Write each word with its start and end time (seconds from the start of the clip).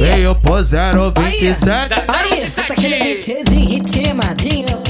Veio 0.00 0.34
pro 0.36 0.62
027. 0.64 1.94
Aí, 2.08 2.40
você 2.40 2.62
tá 2.62 2.72
aquele 2.72 3.12
hitzinho, 3.12 3.84
ritmadinho. 3.84 4.82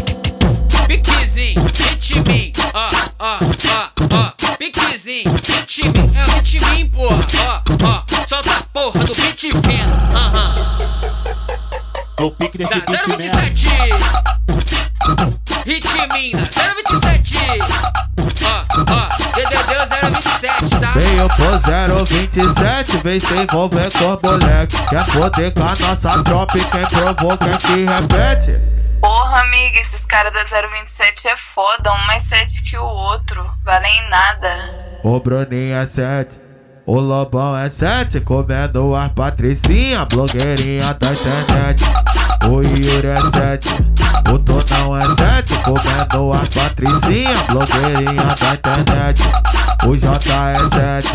Piquezinho, 0.86 1.60
ritminho, 1.62 2.52
ó, 2.72 2.88
ó, 3.18 3.38
ó, 3.38 3.90
ó. 4.14 4.56
Piquezinho, 4.56 5.30
ritminho, 5.30 6.12
é 6.14 6.22
o 6.22 6.30
ritminho, 6.34 6.90
porra, 6.90 7.16
ó, 7.40 7.62
ó. 7.84 8.26
Solta 8.26 8.50
a 8.52 8.62
porra 8.72 9.04
do 9.04 9.14
beat 9.14 9.40
fino, 9.40 9.94
aham. 10.14 10.78
O 12.20 12.30
pique 12.32 12.58
desse 12.58 12.74
beat 12.74 12.88
027 13.06 13.68
Ritminho 15.64 16.38
da 16.38 16.74
027 16.90 17.38
Veio 20.94 21.28
pro 21.28 22.04
027, 22.04 22.96
vem 22.98 23.20
se 23.20 23.36
envolver 23.36 23.90
com 23.92 24.28
moleque. 24.28 24.76
Quer 24.88 25.04
foder 25.06 25.54
com 25.54 25.62
a 25.62 25.76
nossa 25.76 26.22
tropa 26.24 26.58
e 26.58 26.64
quem 26.64 26.84
provoca 26.86 27.46
é 27.46 27.56
que 27.56 27.84
repete. 27.84 28.60
Porra, 29.00 29.42
amiga, 29.42 29.80
esses 29.80 30.04
caras 30.04 30.32
da 30.32 30.42
027 30.42 31.28
é 31.28 31.36
foda, 31.36 31.92
um 31.92 32.06
mais 32.06 32.24
sete 32.24 32.62
que 32.62 32.76
o 32.76 32.84
outro. 32.84 33.48
Valem 33.64 34.08
nada. 34.10 34.98
O 35.04 35.20
Bruninho 35.20 35.76
é 35.76 35.86
7. 35.86 36.40
O 36.84 36.98
Lobão 36.98 37.56
é 37.56 37.68
7, 37.68 38.20
comendo 38.20 38.96
as 38.96 39.12
patricinha, 39.12 40.06
blogueirinha 40.06 40.94
da 40.94 41.12
internet. 41.12 41.84
O 42.46 42.62
Yuri 42.62 43.06
é 43.06 43.20
7, 43.20 43.68
o 44.32 44.38
Tonão 44.38 44.96
é 44.96 45.04
7, 45.04 45.54
comendo 45.62 46.32
as 46.32 46.48
patricinha, 46.48 47.42
blogueirinha 47.46 48.34
da 48.40 48.54
internet. 48.54 49.22
O 49.84 49.96
J 49.96 50.08
é 50.08 50.58
7, 50.58 51.08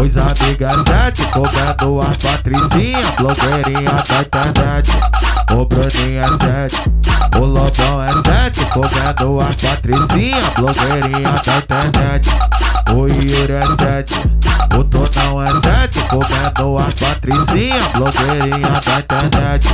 os 0.00 0.16
amigos 0.16 0.66
é 0.66 1.12
7, 1.12 1.22
comendo 1.24 2.00
as 2.00 2.16
patricinha, 2.16 3.12
blogueirinha 3.16 3.92
da 4.08 4.20
internet. 4.22 4.90
O 5.50 5.64
Bruninho 5.66 6.20
é 6.20 6.68
7, 6.68 6.90
o 7.36 7.44
Lobão 7.44 8.02
é 8.02 8.10
7, 8.50 8.64
comendo 8.66 9.40
as 9.40 9.56
patricinha, 9.56 10.50
blogueirinha 10.56 11.32
da 11.44 11.58
internet. 11.58 12.30
O 12.90 13.06
Yuri 13.06 13.52
é 13.52 13.66
7, 13.76 14.14
o 14.76 14.84
Tonão 14.84 15.42
é 15.42 15.50
7, 15.50 15.67
comendo 16.08 16.78
as 16.78 16.94
patricinha, 16.94 17.88
blogueirinha 17.94 18.80
da 18.84 18.98
internet. 19.00 19.68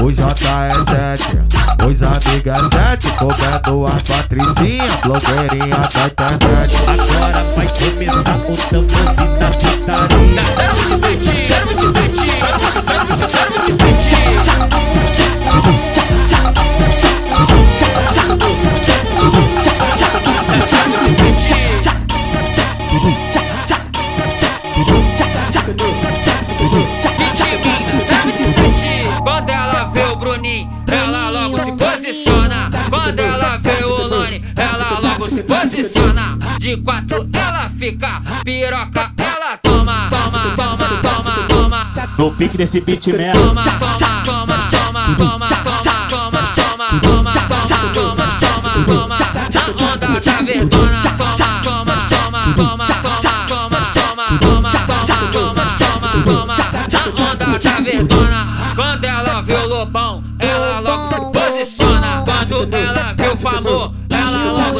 O 0.00 0.12
J 0.12 0.24
é 0.24 0.74
7, 1.16 1.38
os 1.86 2.02
amigos 2.02 2.46
é 2.46 2.58
7, 2.98 3.10
comendo 3.12 3.86
as 3.86 4.02
patricinha, 4.02 4.98
blogueirinha 5.02 5.76
da 5.76 6.06
internet. 6.06 6.76
Agora 6.86 7.44
vai 7.56 7.68
começar 7.68 8.36
o 8.36 8.56
tamborzinho 8.56 9.38
da 9.38 9.48
putaria. 9.50 10.42
027 10.84 11.18
027 11.28 11.57
Quando 29.22 29.50
ela 29.50 29.84
vê 29.84 30.04
o 30.04 30.16
Bruninho, 30.16 30.70
ela 30.86 31.30
logo 31.30 31.58
se 31.58 31.72
posiciona. 31.72 32.70
Quando 32.90 33.18
ela 33.18 33.58
vê 33.58 33.84
o 33.84 34.06
Lani, 34.08 34.44
ela 34.56 35.00
logo 35.00 35.26
se 35.26 35.42
posiciona. 35.42 36.38
De 36.58 36.76
quatro 36.78 37.28
ela 37.32 37.70
fica, 37.78 38.22
piroca 38.44 39.12
ela 39.16 39.56
toma, 39.58 40.08
toma, 40.08 40.54
toma, 40.56 40.88
toma, 41.02 41.48
toma. 41.48 41.92
No 42.18 42.32
pique 42.32 42.56
desse 42.56 42.80
beat 42.80 43.06
mesmo. 43.08 43.32
Toma, 43.32 43.62
toma, 43.62 44.22
toma, 44.24 44.68
toma, 44.70 45.16
toma, 45.16 45.48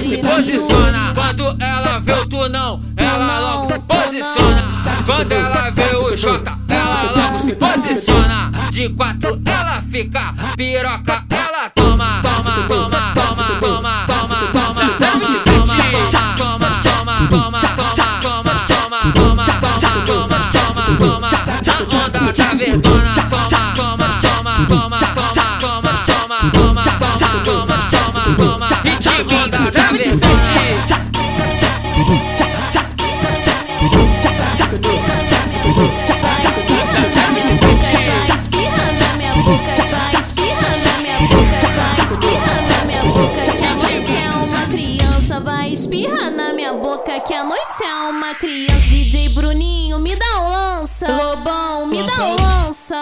se 0.08 0.16
posiciona. 0.19 1.12
Quando 1.14 1.56
ela 1.62 1.98
vê 2.00 2.12
o 2.12 2.26
tunão, 2.26 2.80
ela 2.96 3.38
logo 3.41 3.66
se 3.66 3.78
posiciona. 3.80 4.82
Quando 5.04 5.32
ela 5.32 5.70
vê 5.70 5.96
o 5.96 6.16
Jota, 6.16 6.58
ela 6.70 7.12
logo 7.14 7.36
se 7.36 7.54
posiciona. 7.54 8.50
De 8.70 8.88
quatro 8.91 9.41
ela 9.44 9.82
fica, 9.91 10.34
piroca 10.56 11.24
ela 11.28 11.69
toma, 11.70 12.20
toma, 12.22 12.42
toma, 12.69 13.12
toma, 13.14 14.04
toma, 14.06 14.06
toma, 14.06 14.36
toma, 14.52 14.84
027, 14.98 16.16
toma, 16.38 16.80
toma, 16.82 17.28
toma, 17.28 17.28
toma, 17.28 17.60
toma, 17.60 18.20
toma, 18.22 18.54
toma, 18.66 19.12
toma, 19.12 19.44
toma, 19.44 20.04
toma, 20.06 20.38
toma, 20.52 20.96
toma, 20.98 21.28
na 21.66 21.75
onda 22.06 22.32
da 22.32 22.54
verdona, 22.54 22.80
toma, 22.80 23.07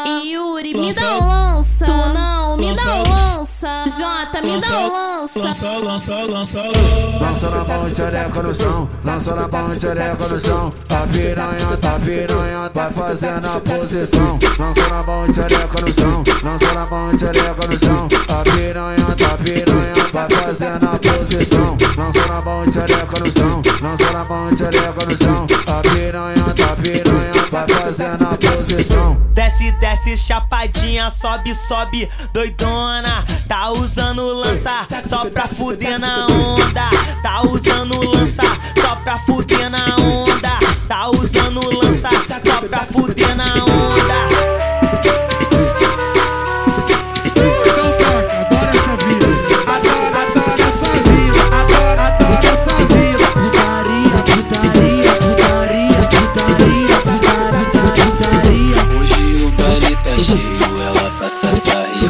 Yuri, 0.06 0.72
me 0.74 0.92
dá 0.92 1.18
um 1.18 1.28
lança. 1.28 1.84
Tunão, 1.84 2.56
me 2.56 2.72
dá 2.74 2.94
um 2.94 3.02
lança. 3.02 3.84
Jota, 3.86 4.40
me 4.46 4.60
dá 4.60 4.78
um 4.78 4.92
lança. 4.92 5.38
Lança, 5.40 5.78
lança, 5.78 6.14
lança, 6.24 6.62
Lança 7.20 7.50
na 7.50 7.64
mão, 7.64 7.88
xereca 7.88 8.42
no 8.42 8.54
chão. 8.54 8.88
Lança 9.04 9.34
na 9.34 9.48
mão, 9.48 9.74
xereca 9.74 10.28
no 10.28 10.40
chão. 10.40 10.70
Tá 10.88 11.06
piranha, 11.12 11.76
tá 11.80 11.98
piranha, 11.98 12.70
vai 12.72 12.92
fazendo 12.92 13.46
a 13.46 13.60
posição. 13.60 14.38
Lança 14.58 14.88
na 14.88 15.02
mão, 15.02 15.32
xereca 15.32 15.80
no 15.80 15.94
chão. 15.94 16.24
Lança 16.42 16.74
na 16.74 16.86
mão, 16.86 17.18
xereca 17.18 17.66
no 17.66 17.78
chão. 17.78 18.08
Tá 18.26 18.42
piranha, 18.44 19.16
tá 19.18 19.36
piranha, 19.42 19.94
vai 20.12 20.30
fazendo 20.30 20.84
a 20.84 20.98
posição. 20.98 21.76
Lança 21.96 22.26
na 22.28 22.40
mão, 22.40 22.72
xereca 22.72 23.20
no 23.20 23.32
chão. 23.32 23.62
Lança 23.82 24.12
na 24.12 24.24
mão, 24.24 24.56
xereca 24.56 25.06
no 25.06 25.16
chão. 25.16 25.46
Tá 25.66 25.80
piranha, 25.82 26.05
Desce, 29.56 29.72
desce, 29.72 30.16
chapadinha, 30.18 31.08
sobe, 31.08 31.54
sobe, 31.54 32.06
doidona. 32.30 33.24
Tá 33.48 33.70
usando 33.70 34.22
lança 34.22 34.86
só 35.08 35.24
pra 35.30 35.48
fuder 35.48 35.98
na 35.98 36.26
onda. 36.26 36.90
Tá 37.22 37.40
usando 37.40 37.98
lança 38.06 38.42
só 38.78 38.96
pra 38.96 39.18
fuder 39.20 39.70
na 39.70 39.95
onda. 39.95 39.95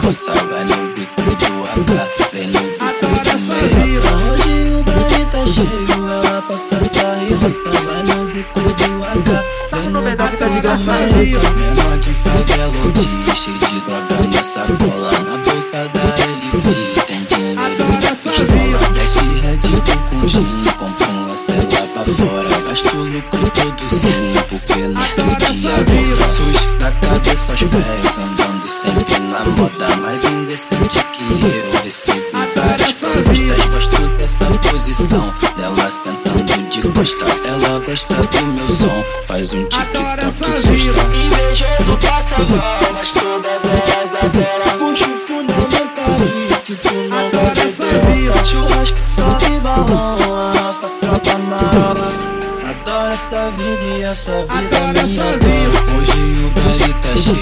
Vai 0.07 0.65
no 0.65 0.95
bico 0.95 1.21
do 1.21 1.65
AK, 1.65 2.31
vem 2.33 2.47
no 2.47 2.61
bico 2.61 3.07
do 3.25 3.39
meio. 3.41 4.01
Hoje 4.31 4.55
o 4.73 4.83
baile 4.85 5.27
tá 5.27 5.45
cheio, 5.45 5.67
ela 5.91 6.43
passa 6.43 6.79
sair, 6.85 7.35
roça, 7.43 7.71
vai 7.71 8.03
no 8.05 8.27
bico 8.33 8.61
do 8.61 9.05
AK, 9.05 9.29
vem 9.73 9.91
no 9.91 10.01
bico 10.03 10.37
do 10.63 10.79
meio. 10.85 11.41
Menor 11.57 11.99
de 11.99 12.13
favela 12.15 12.93
dia, 12.95 13.35
cheio 13.35 13.59
de 13.59 13.81
droga 13.81 14.17
na 14.33 14.43
sacola, 14.45 15.11
na 15.11 15.37
bolsa 15.39 15.89
da 15.89 16.01
LV, 16.55 16.67
tem 17.07 17.23
dinheiro 17.25 17.85
na 18.01 18.15
pistola. 18.15 18.89
Desce 18.95 19.27
red 19.41 19.59
com 20.09 20.29
gin, 20.29 20.63
compra 20.77 21.09
um 21.09 21.29
lacerda 21.31 21.79
pra 21.79 22.05
fora, 22.15 22.61
gasto 22.61 22.97
lucro 22.97 23.51
todo 23.51 23.85
sim, 23.91 24.16
da 26.87 26.93
cabeça 27.09 27.53
aos 27.53 27.63
pés, 27.65 28.19
andando 28.19 28.69
sempre 28.69 29.19
na 29.19 29.45
moda 29.45 29.97
mais 29.97 30.25
indecente 30.25 31.05
que 31.13 31.25
eu. 31.45 31.81
Recebi 31.83 32.23
várias 32.55 32.93
propostas, 32.93 33.67
gosto 33.67 34.09
dessa 34.19 34.45
posição. 34.47 35.35
Dela 35.57 35.91
sentando 35.91 36.45
de 36.45 36.83
costa, 36.83 37.25
ela 37.49 37.81
gosta 37.81 38.15
do 38.15 38.47
meu 38.47 38.69
som. 38.69 39.05
Faz 39.27 39.53
um 39.53 39.65
TikTok 39.65 40.33
posta. 40.39 40.71
Invejoso 40.71 41.99
passa 42.03 42.39
mal, 42.45 42.93
mas 42.93 43.13
todas 43.13 43.65
elas 43.65 44.13
adoram. 44.23 44.79
Puxa 44.79 45.07
o 45.09 45.19
fundamental 45.19 46.61
que 46.63 46.75
tu 46.77 46.95
não 46.95 47.31
vai 47.31 47.51
beber. 47.55 48.45
Churrasco 48.45 48.99
sobe 49.01 49.61
balão, 49.61 50.51
a 50.51 50.55
nossa 50.55 50.89
tropa 51.01 51.39
mala. 51.39 52.37
Adoro 52.69 53.13
essa 53.13 53.51
vida 53.53 53.85
e 53.99 54.03
essa 54.03 54.45
vida 54.47 54.77
é 54.77 55.03
minha. 55.03 55.25
Hoje 55.97 56.45
o 56.45 56.66
cheio, 57.17 57.37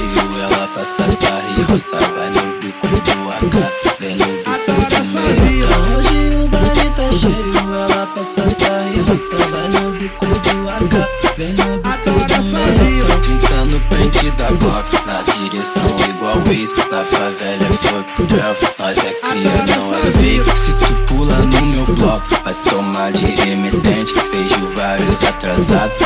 ela 0.51 0.69
passa 0.69 1.05
essa 1.05 1.29
roça. 1.69 1.97
Vai 1.97 2.31
no 2.31 2.59
bico 2.61 2.87
do 2.87 2.95
AK, 3.31 3.55
vem 3.99 4.17
no 4.17 4.27
bico 4.27 4.75
do 4.91 5.05
meio. 5.05 5.67
Hoje 5.97 6.19
o 6.37 6.49
baile 6.49 6.91
tá 6.95 7.13
cheio, 7.13 7.69
ela 7.91 8.07
passa 8.07 8.43
essa 8.43 8.69
roça. 9.07 9.37
Vai 9.37 9.69
no 9.69 9.91
bico 9.99 10.27
do 10.27 10.71
AK, 10.71 10.95
vem 11.37 11.53
no 11.53 11.65
bico 11.79 12.11
do 12.11 12.43
meio. 12.43 13.05
Tinta 13.25 13.65
no 13.65 13.81
pente 13.81 14.31
da 14.33 14.51
Glock, 14.53 14.93
na 15.07 15.23
direção 15.23 15.85
igual 16.09 16.37
Waze. 16.47 16.75
Na 16.91 17.05
favela 17.05 17.65
é 17.65 17.73
fuck 17.73 18.23
12, 18.23 18.43
nós 18.79 18.99
é 18.99 19.13
cria, 19.13 19.77
não 19.77 19.95
é 19.95 19.97
fake. 20.03 20.59
Se 20.59 20.73
tu 20.75 20.95
pula 21.07 21.37
no 21.37 21.67
meu 21.67 21.85
bloco, 21.87 22.27
vai 22.45 22.55
tomar 22.55 23.13
de 23.13 23.34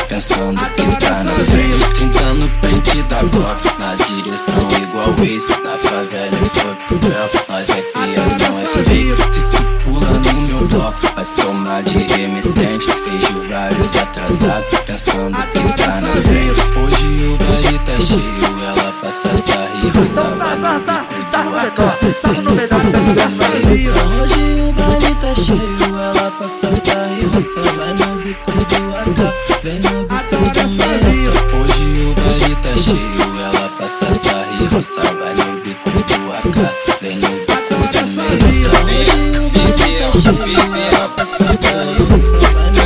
pensando 0.07 0.59
que 0.75 1.05
tá 1.05 1.23
na 1.23 1.31
frente. 1.31 1.93
Tinta 1.93 2.33
no 2.33 2.47
pente 2.61 3.03
da 3.03 3.23
Glock, 3.23 3.65
na 3.79 3.95
direção 3.95 4.67
igual 4.81 5.13
Waze. 5.17 5.47
Na 5.63 5.77
favela 5.77 6.35
é 6.35 6.45
fuck 6.45 6.95
12, 6.95 7.45
nós 7.49 7.69
é 7.69 7.81
cria, 7.81 8.23
não 8.39 8.59
é 8.59 8.65
fake. 8.65 9.31
Se 9.31 9.41
tu 9.41 9.63
pula 9.83 10.07
no 10.07 10.41
meu 10.41 10.67
bloco, 10.67 10.97
vai 11.15 11.25
tomar 11.35 11.83
de 11.83 11.97
remetente. 11.97 12.87
Vejo 12.87 13.28
vários 13.59 13.95
atrasados, 13.97 14.79
pensando 14.85 15.37
que 15.51 15.83
tá 15.83 16.01
na 16.01 16.13
frente. 16.13 16.61
Hoje 16.79 17.27
o 17.27 17.37
baile 17.37 17.79
tá 17.79 17.99
cheio, 17.99 18.47
ela 18.67 18.91
passa 19.01 19.29
roça. 19.29 20.31
Vai 20.37 20.55
no 21.19 22.55
bico 22.55 22.75
do 22.75 23.21
AK, 23.21 23.39
Hoje 24.21 24.61
o 24.61 24.71
baile 24.73 25.15
tá 25.15 25.35
cheio, 25.35 25.97
ela 26.15 26.31
passa 26.31 26.67
roça. 26.67 27.61
Vai 27.61 27.93
no 27.95 28.23
bico 28.23 28.51
do 28.51 28.75
AK, 28.95 29.19
vem 29.63 29.79
no 29.79 29.91
bico 30.07 30.37
do 30.53 30.63
meio. 30.69 31.31
Hoje 31.59 32.03
o 32.03 32.15
baile 32.15 32.55
tá 32.55 32.73
cheio, 32.77 33.21
ela 33.43 33.69
passa 33.77 34.05
roça. 34.71 35.01
Vai 35.01 35.33
no 35.35 35.61
bico 35.61 35.89
do 35.89 36.31
AK, 36.33 36.57
vem 37.01 37.15
no 37.17 37.29
bico 37.29 37.75
do 37.91 38.01
meio. 38.07 38.69
Hoje 38.85 39.19
o 39.37 39.49
baile 39.49 39.89
tá 39.99 40.09
cheio, 40.13 40.75
ela 40.91 41.09
passa 41.09 41.43
roça. 41.43 41.71
Vai 41.71 41.85
no 41.85 42.05
Bandido 42.05 42.69
não 42.69 42.78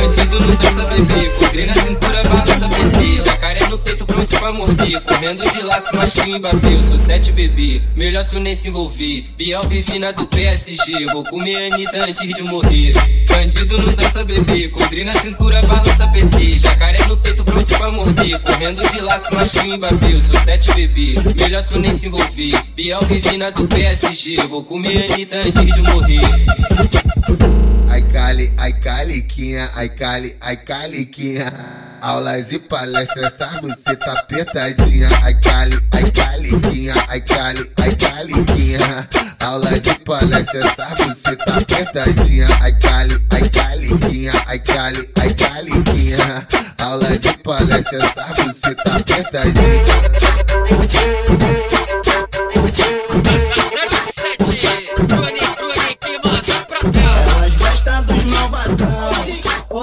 bebê, 0.94 1.30
cobrei 1.38 1.66
na 1.66 1.74
cintura, 1.74 2.22
balança 2.24 2.68
bebê. 2.68 3.22
Jacaré 3.22 3.66
no 3.68 3.78
peito 3.78 4.06
pronto 4.06 4.38
pra 4.38 4.52
morder. 4.52 5.00
Correndo 5.00 5.50
de 5.50 5.62
laço, 5.62 5.96
machinho 5.96 6.38
Mbappé. 6.38 6.74
Eu 6.74 6.82
sou 6.82 6.98
sete 6.98 7.32
bebê, 7.32 7.82
melhor 7.96 8.24
tu 8.24 8.38
nem 8.38 8.54
se 8.54 8.68
envolver. 8.68 9.24
Biel 9.36 9.62
Vivina 9.64 10.12
do 10.12 10.26
PSG, 10.26 11.06
vou 11.06 11.24
comer 11.24 11.72
Anitta 11.72 12.04
antes 12.04 12.32
de 12.32 12.42
morrer. 12.42 12.92
Bandido 13.28 13.78
não 13.78 13.92
dança 13.94 14.24
bebê, 14.24 14.68
cobrei 14.68 15.04
na 15.04 15.12
cintura, 15.12 15.60
balança 15.62 16.06
PT. 16.08 16.58
Jacaré 16.58 17.04
no 17.06 17.16
peito 17.16 17.44
pronto 17.44 17.76
pra 17.76 17.90
morder. 17.90 18.38
Correndo 18.40 18.88
de 18.88 19.00
laço, 19.00 19.34
machinho 19.34 19.76
Mbappé. 19.76 20.12
Eu 20.12 20.20
sou 20.20 20.38
sete 20.38 20.72
bebê, 20.74 21.16
melhor 21.38 21.62
tu 21.64 21.78
nem 21.78 21.92
se 21.92 22.06
envolver. 22.06 22.52
Biel 22.76 23.02
Vivina 23.02 23.50
do 23.50 23.66
PSG, 23.66 24.36
vou 24.46 24.62
comer 24.62 25.12
Anitta 25.12 25.36
antes 25.36 25.74
de 25.74 25.82
morrer. 25.82 27.73
Ai 27.94 28.02
cali, 28.10 28.52
ai 28.56 28.72
caliquinha, 28.72 29.70
ai 29.72 29.88
cali, 29.88 30.34
ai 30.40 30.56
caliquinha. 30.56 31.52
Aulas 32.00 32.50
e 32.50 32.58
palestras, 32.58 33.32
essa 33.32 33.60
buceta 33.60 34.12
apertadinha. 34.18 35.06
Ai 35.22 35.38
cali, 35.38 35.78
ai 35.92 36.10
caliquinha, 36.10 36.92
ai 37.06 37.20
cali, 37.20 37.70
ai 37.76 37.94
caliquinha. 37.94 39.08
Aulas 39.38 39.86
e 39.86 39.94
palestras, 40.04 40.66
essa 40.66 40.88
buceta 40.88 41.54
apertadinha. 41.54 42.46
Ai 42.60 42.76
cali, 42.80 43.16
ai 43.30 43.48
caliquinha, 43.48 44.32
ai 44.44 44.58
cali, 44.58 45.08
ai 45.20 45.34
caliquinha. 45.34 46.48
Aulas 46.78 47.24
e 47.24 47.32
palestras, 47.44 48.04
essa 48.04 48.26
buceta 48.42 48.96
apertadinha. 48.96 49.82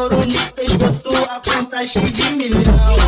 Ouro 0.02 0.16
no 0.16 0.52
pescoço, 0.54 1.16
a 1.30 1.40
conta 1.48 1.86
cheia 1.86 2.10
de 2.10 2.30
milhão. 2.32 3.01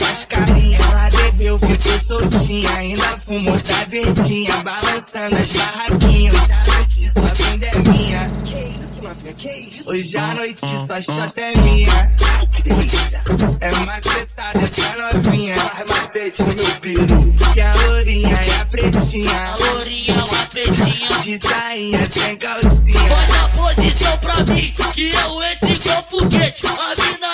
Faz 0.00 0.24
carinha. 0.24 0.78
Ela 0.78 1.08
bebeu, 1.10 1.58
ficou 1.58 1.98
soltinha, 1.98 2.70
ainda 2.72 3.18
fumou, 3.18 3.60
tá 3.60 3.82
verdinha. 3.88 4.56
Balançando 4.62 5.36
as 5.36 5.52
barraquinhas, 5.52 6.34
hoje 6.34 6.52
a 6.52 6.64
noite 6.72 7.10
só 7.10 7.20
venda 7.34 7.66
é 7.66 7.90
minha. 7.90 8.30
Que 8.44 8.82
isso, 8.82 9.04
novinha, 9.04 9.34
que 9.34 9.48
isso? 9.48 9.90
Hoje 9.90 10.16
a 10.16 10.34
noite 10.34 10.66
só 10.86 11.00
shot 11.00 11.40
é 11.40 11.58
minha. 11.58 12.10
Que 12.52 12.62
delícia. 12.62 13.22
É 13.60 13.70
macetada 13.72 14.60
essa 14.64 15.12
novinha. 15.12 15.54
Faz 15.54 15.88
macete 15.88 16.42
no 16.42 16.54
meu 16.54 16.74
piru. 16.80 17.34
Que 17.54 17.60
a 17.60 17.74
lourinha 17.74 18.40
e 18.42 18.50
a 18.50 18.66
pretinha. 18.66 19.30
A 19.30 19.56
lourinha, 19.56 20.14
uma 20.14 20.46
pretinha. 20.46 21.18
De 21.20 21.38
sainha 21.38 22.06
sem 22.06 22.36
calcinha. 22.36 23.08
Bota 23.08 23.44
a 23.44 23.48
posição 23.48 24.18
pra 24.18 24.54
mim, 24.54 24.72
que 24.94 25.12
eu 25.12 25.42
entro 25.42 25.72
igual 25.72 26.06
foguete. 26.10 26.66
A 26.66 27.02
mina. 27.02 27.29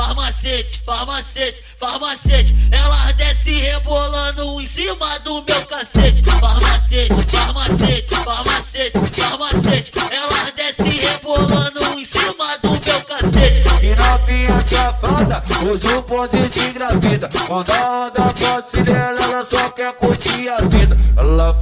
Farmacete, 0.00 0.80
farmacete, 0.86 1.62
farmacete. 1.78 2.56
Ela 2.72 3.12
desce 3.12 3.52
rebolando 3.52 4.58
em 4.58 4.66
cima 4.66 5.18
do 5.18 5.42
meu 5.42 5.66
cacete. 5.66 6.22
Farmacete, 6.24 7.14
farmacete, 7.30 8.14
farmacete, 8.24 9.20
farmacete. 9.20 9.92
Ela 10.10 10.50
desce 10.56 11.06
rebolando 11.06 12.00
em 12.00 12.04
cima 12.06 12.56
do 12.62 12.70
meu 12.70 13.00
cacete. 13.04 13.68
E 13.82 13.94
novinha 13.94 14.60
safada, 14.62 15.44
hoje 15.70 15.88
o 15.88 16.00
bonde 16.00 16.48
te 16.48 16.60
engravida. 16.60 17.28
Quando 17.46 17.70
a 17.70 18.06
onda 18.06 18.34
pode 18.40 18.70
se 18.70 18.82
dela, 18.82 19.19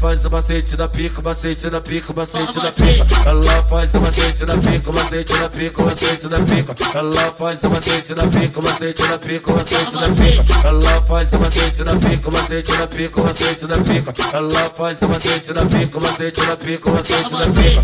faz 0.08 0.24
o 0.24 0.30
macete 0.30 0.76
na 0.78 0.88
pica, 0.88 1.20
macete 1.20 1.68
na 1.68 1.80
pica, 1.82 2.14
macete 2.14 2.58
na 2.58 2.72
pica. 2.72 3.28
Ela 3.28 3.62
faz 3.64 3.94
o 3.94 4.00
macete 4.00 4.46
na 4.46 4.56
pica, 4.56 4.90
macete 4.90 5.34
na 5.34 5.48
pica, 5.50 5.82
macete 5.82 6.28
na 6.28 6.38
pica. 6.38 6.74
Ela 6.98 7.32
faz 7.32 7.62
o 7.62 7.68
macete 7.68 8.14
na 8.14 8.22
pica, 8.26 8.62
macete 8.62 9.02
na 9.02 9.18
pica, 9.18 9.52
macete 9.52 9.96
na 9.96 10.08
pica. 10.08 10.66
Ela 10.66 11.02
faz 11.02 11.32
o 11.34 11.38
macete 11.38 11.84
na 11.84 11.94
pica, 11.94 12.30
macete 12.30 12.72
na 12.72 12.86
pica, 12.86 13.22
macete 13.22 13.66
na 13.66 13.76
pica. 13.76 14.14
Ela 14.32 14.70
faz 14.70 15.02
o 15.02 15.08
macete 15.08 15.52
na 15.52 15.66
pica, 15.66 16.00
macete 16.00 16.40
na 16.40 16.56
pica, 16.56 16.90
macete 16.90 17.34
na 17.34 17.46
pica. 17.52 17.82